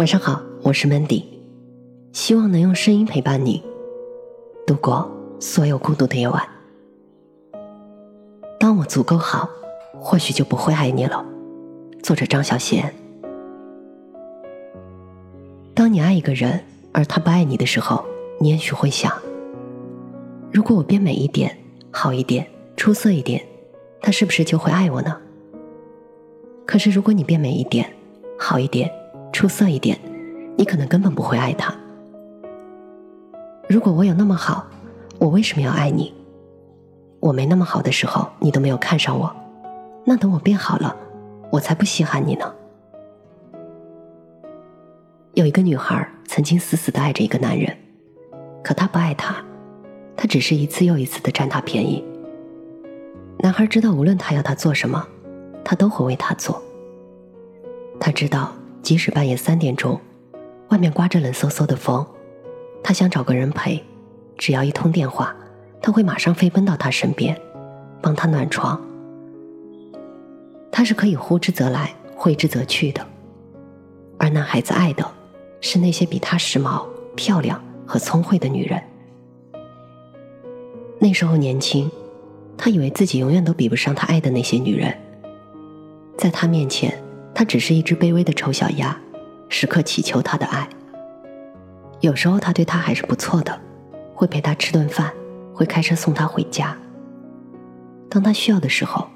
[0.00, 1.22] 晚上好，我是 Mandy，
[2.14, 3.62] 希望能用声音陪伴你
[4.66, 5.06] 度过
[5.38, 6.42] 所有孤独的夜晚。
[8.58, 9.46] 当我足够好，
[10.00, 11.22] 或许就不会爱你了。
[12.02, 12.90] 作者张小娴。
[15.74, 18.02] 当你爱一个人，而他不爱你的时候，
[18.38, 19.12] 你也许会想：
[20.50, 21.54] 如果我变美一点、
[21.90, 23.44] 好一点、出色一点，
[24.00, 25.14] 他是不是就会爱我呢？
[26.64, 27.92] 可是如果你变美一点、
[28.38, 28.90] 好一点，
[29.32, 29.98] 出色一点，
[30.56, 31.74] 你可能根本不会爱他。
[33.68, 34.66] 如果我有那么好，
[35.18, 36.12] 我为什么要爱你？
[37.20, 39.34] 我没那么好的时候，你都没有看上我，
[40.04, 40.96] 那等我变好了，
[41.50, 42.52] 我才不稀罕你呢。
[45.34, 47.76] 有一个女孩曾经死死的爱着一个男人，
[48.62, 49.36] 可他不爱她，
[50.16, 52.04] 他只是一次又一次的占她便宜。
[53.38, 55.06] 男孩知道，无论他要他做什么，
[55.64, 56.60] 他都会为他做。
[58.00, 58.52] 他知道。
[58.82, 60.00] 即使半夜三点钟，
[60.68, 62.04] 外面刮着冷飕飕的风，
[62.82, 63.82] 他想找个人陪，
[64.36, 65.34] 只要一通电话，
[65.82, 67.38] 他会马上飞奔到他身边，
[68.00, 68.80] 帮他暖床。
[70.72, 73.06] 他是可以呼之则来，挥之则去的。
[74.18, 75.04] 而男孩子爱的，
[75.60, 76.84] 是那些比他时髦、
[77.14, 78.82] 漂亮和聪慧的女人。
[80.98, 81.90] 那时候年轻，
[82.56, 84.94] 他以为自己永远都比不上他爱的那些女人，
[86.16, 86.96] 在他面前。
[87.34, 88.96] 他只是一只卑微的丑小鸭，
[89.48, 90.68] 时刻祈求他的爱。
[92.00, 93.60] 有时候他对他还是不错的，
[94.14, 95.12] 会陪他吃顿饭，
[95.54, 96.76] 会开车送他回家。
[98.08, 99.08] 当他需要的时候，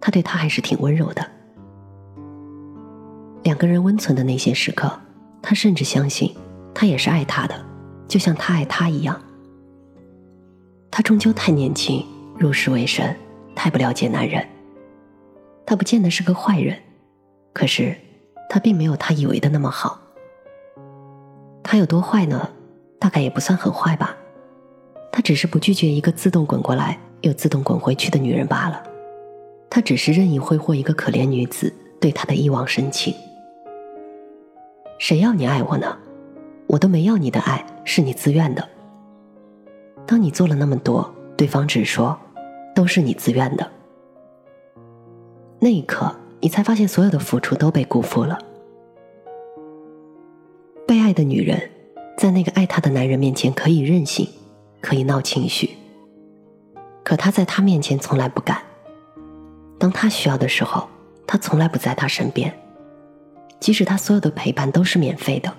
[0.00, 1.26] 他对他还是挺温柔的。
[3.42, 4.92] 两个人温存的那些时刻，
[5.40, 6.34] 他甚至相信
[6.74, 7.64] 他也是爱他的，
[8.06, 9.20] 就像他爱他一样。
[10.90, 12.04] 他终究太年轻，
[12.36, 13.16] 入世未深，
[13.54, 14.46] 太不了解男人。
[15.64, 16.76] 他不见得是个坏人。
[17.52, 17.94] 可是，
[18.48, 20.00] 他并没有他以为的那么好。
[21.62, 22.48] 他有多坏呢？
[22.98, 24.16] 大概也不算很坏吧。
[25.10, 28.82] 他只是不拒绝一个自动滚过来又自动滚回去的女人罢了。
[29.68, 33.14] 他只是任意挥霍一个可怜女子对他的一往深情。
[34.98, 35.98] 谁要你爱我呢？
[36.66, 38.66] 我都没要你的爱，是你自愿的。
[40.06, 42.18] 当你做了那么多，对方只说
[42.74, 43.70] 都是你自愿的。
[45.60, 46.14] 那一刻。
[46.42, 48.36] 你才发现，所有的付出都被辜负了。
[50.88, 51.70] 被爱的女人，
[52.18, 54.28] 在那个爱她的男人面前可以任性，
[54.80, 55.70] 可以闹情绪，
[57.04, 58.60] 可她在他面前从来不敢。
[59.78, 60.88] 当他需要的时候，
[61.28, 62.52] 他从来不在他身边。
[63.60, 65.52] 即使他所有的陪伴都是免费的，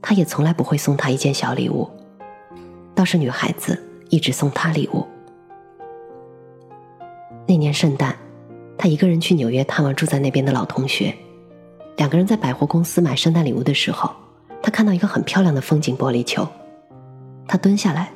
[0.00, 1.90] 他也从来不会送他一件小礼物。
[2.94, 3.78] 倒是女孩子
[4.08, 5.06] 一直送他礼物。
[7.46, 8.16] 那年圣诞。
[8.78, 11.14] 他一个人去纽约探望住在那边的老同学，
[11.96, 14.10] 两个人在百货公司买圣诞礼物的时候，
[14.62, 16.46] 他看到一个很漂亮的风景玻璃球，
[17.48, 18.12] 他蹲下来，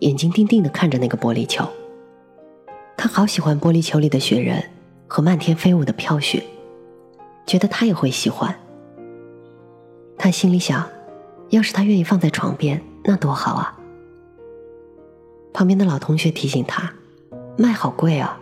[0.00, 1.66] 眼睛定定的看着那个玻璃球。
[2.96, 4.62] 他好喜欢玻璃球里的雪人
[5.08, 6.42] 和漫天飞舞的飘雪，
[7.46, 8.54] 觉得他也会喜欢。
[10.16, 10.86] 他心里想，
[11.50, 13.78] 要是他愿意放在床边，那多好啊。
[15.52, 16.92] 旁边的老同学提醒他，
[17.56, 18.38] 卖好贵啊。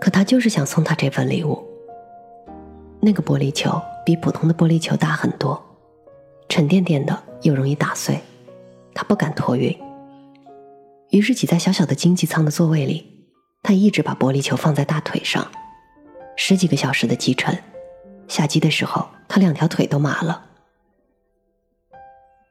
[0.00, 1.62] 可他就是想送他这份礼物。
[3.02, 5.62] 那个玻璃球比普通的玻璃球大很多，
[6.48, 8.18] 沉甸甸的又容易打碎，
[8.94, 9.78] 他不敢托运。
[11.10, 13.26] 于是挤在小小的经济舱的座位里，
[13.62, 15.46] 他一直把玻璃球放在大腿上，
[16.36, 17.56] 十几个小时的机程，
[18.28, 20.46] 下机的时候他两条腿都麻了。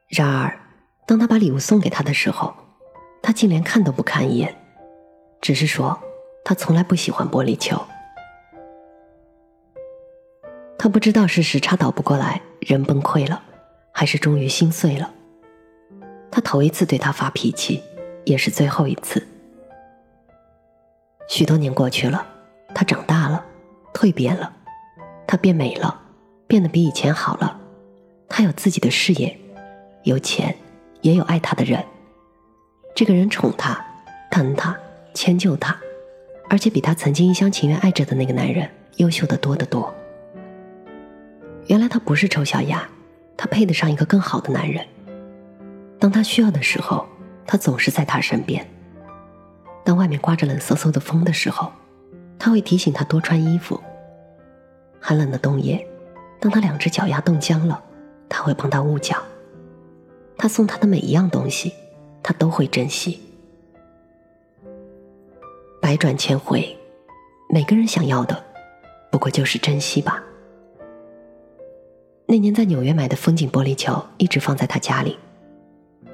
[0.08, 0.60] 然而，
[1.06, 2.54] 当他把礼物送给他的时候，
[3.22, 4.54] 他竟连看都不看一眼，
[5.40, 6.00] 只是说。
[6.50, 7.80] 他从来不喜欢玻璃球。
[10.76, 13.40] 他不知道是时差倒不过来，人崩溃了，
[13.92, 15.12] 还是终于心碎了。
[16.28, 17.80] 他头一次对他发脾气，
[18.24, 19.24] 也是最后一次。
[21.28, 22.26] 许多年过去了，
[22.74, 23.44] 他长大了，
[23.94, 24.52] 蜕变了，
[25.28, 26.00] 他变美了，
[26.48, 27.60] 变得比以前好了。
[28.28, 29.38] 他有自己的事业，
[30.02, 30.56] 有钱，
[31.02, 31.84] 也有爱他的人。
[32.92, 33.80] 这个人宠他，
[34.32, 34.76] 疼他，
[35.14, 35.78] 迁就他。
[36.50, 39.94] 而且比他曾经一厢情愿爱着的那个男人优秀的多得多。
[41.68, 42.86] 原来他不是丑小鸭，
[43.36, 44.84] 他配得上一个更好的男人。
[46.00, 47.06] 当他需要的时候，
[47.46, 48.68] 他总是在他身边。
[49.84, 51.70] 当外面刮着冷飕飕的风的时候，
[52.36, 53.80] 他会提醒他多穿衣服。
[54.98, 55.86] 寒冷的冬夜，
[56.40, 57.80] 当他两只脚丫冻僵了，
[58.28, 59.16] 他会帮他捂脚。
[60.36, 61.72] 他送他的每一样东西，
[62.24, 63.20] 他都会珍惜。
[65.80, 66.76] 百转千回，
[67.48, 68.44] 每个人想要的，
[69.10, 70.22] 不过就是珍惜吧。
[72.26, 75.18] 那年在纽约买的风景玻璃球一直放在他家里，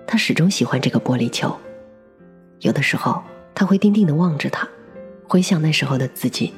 [0.07, 1.55] 他始终喜欢这个玻璃球。
[2.61, 3.21] 有的时候
[3.57, 4.67] 他会定定的望着它，
[5.27, 6.55] 回想那时候的自己。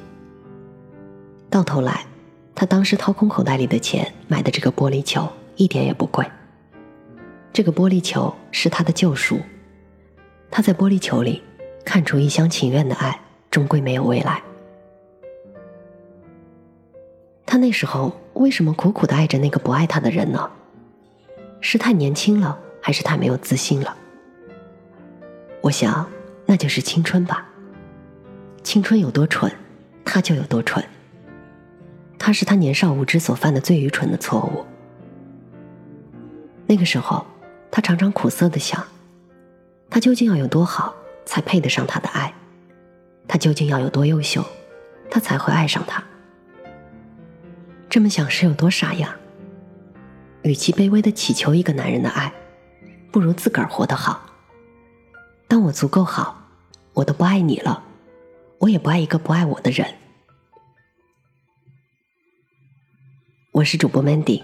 [1.49, 2.05] 到头来，
[2.53, 6.23] 他当时掏空口袋里的钱买的这个玻璃球一点也不贵。
[7.51, 9.39] 这个玻璃球是他的救赎，
[10.51, 11.41] 他在玻璃球里
[11.83, 14.41] 看出一厢情愿的爱终归没有未来。
[17.45, 20.49] 他那时候为什么苦苦的爱着那个不爱他的人呢？
[21.61, 23.97] 是太年轻了，还是太没有自信了？
[25.61, 26.07] 我想，
[26.45, 27.49] 那就是青春吧。
[28.63, 29.51] 青春有多蠢，
[30.05, 30.83] 他就有多蠢。
[32.17, 34.65] 他是他年少无知所犯的最愚蠢的错误。
[36.67, 37.25] 那个时候，
[37.71, 38.85] 他常常苦涩的想：
[39.89, 40.93] 他究竟要有多好，
[41.29, 42.33] 才配得上他的爱？
[43.27, 44.43] 他究竟要有多优秀，
[45.11, 46.03] 他才会爱上他？
[47.87, 49.15] 这么想是有多傻呀？
[50.41, 52.33] 与其卑微的祈求一个男人的爱，
[53.11, 54.27] 不如自个儿活得好。
[55.47, 56.49] 当我足够好，
[56.93, 57.83] 我都不爱你了，
[58.57, 59.85] 我也不爱一个不爱我的人。
[63.51, 64.41] 我是主播 Mandy，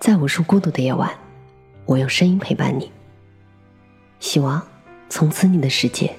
[0.00, 1.08] 在无数孤独的夜晚，
[1.86, 2.90] 我用声音陪伴你。
[4.18, 4.60] 希望
[5.08, 6.14] 从此你的世界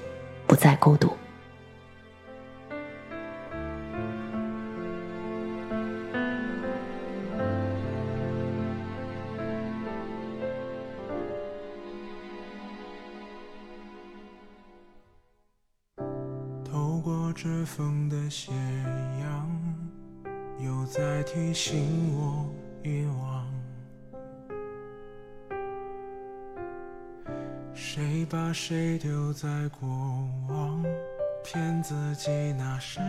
[0.46, 1.12] 不再孤独。
[17.36, 18.50] 着风的斜
[19.20, 19.46] 阳，
[20.58, 22.50] 又在提醒我
[22.82, 23.55] 遗忘。
[27.96, 29.48] 谁把谁丢在
[29.80, 29.88] 过
[30.50, 30.84] 往，
[31.42, 33.00] 骗自己那是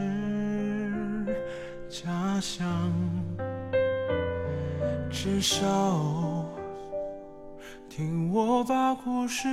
[1.90, 2.66] 假象。
[5.12, 6.46] 至少
[7.90, 9.50] 听我把故事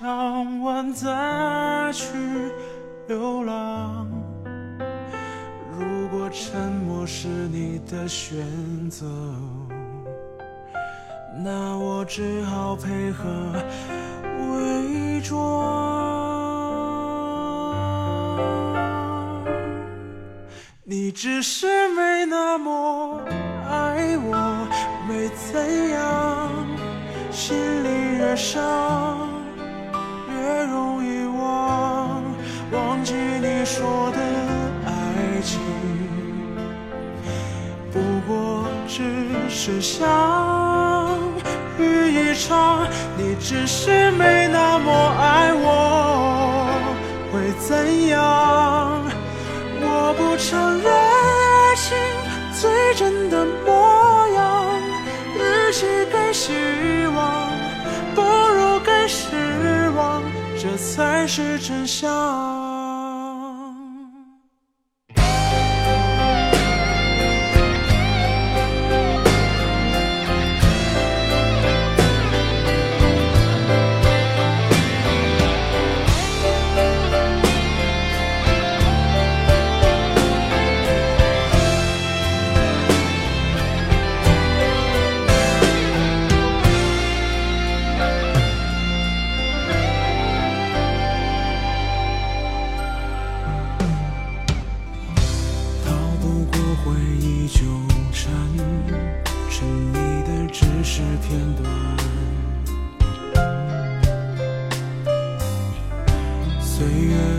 [0.00, 2.14] 讲完再去。
[3.08, 4.06] 流浪，
[5.76, 8.38] 如果沉默是你的选
[8.88, 9.04] 择，
[11.42, 13.26] 那我只好配合
[15.30, 15.38] 装。
[20.82, 23.22] 你只是没那么
[23.64, 24.66] 爱我，
[25.08, 26.50] 没怎样，
[27.30, 29.28] 心里越伤。
[30.32, 32.20] 越容易忘。
[32.72, 34.18] 忘记你说的
[34.84, 35.60] 爱情，
[37.92, 39.02] 不过只
[39.48, 40.08] 是想
[42.40, 42.86] 场。
[43.16, 45.68] 你只是没那么爱我，
[47.30, 49.04] 会怎样？
[49.82, 51.96] 我不承认爱情
[52.60, 54.40] 最真的模样，
[55.36, 56.52] 与其给希
[57.14, 57.50] 望，
[58.14, 60.22] 不如给失望，
[60.58, 62.59] 这才是真相。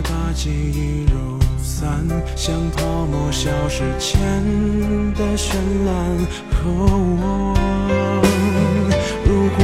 [0.04, 4.20] 把记忆揉散，像泡沫消失前
[5.14, 5.94] 的绚烂
[6.52, 6.60] 和
[7.22, 7.56] 我。
[9.26, 9.60] 如果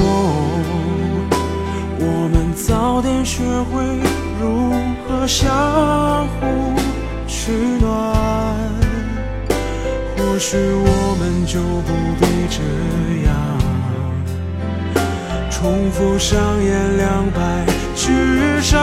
[1.99, 3.83] 我们早点学会
[4.39, 4.71] 如
[5.07, 6.73] 何相互
[7.27, 7.87] 取暖，
[10.17, 12.57] 或许我们就不必这
[13.27, 13.29] 样
[15.49, 18.05] 重复上演两败俱
[18.61, 18.77] 伤。